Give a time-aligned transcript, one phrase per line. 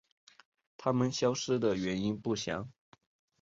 [0.77, 2.67] 它们消失的原因不详。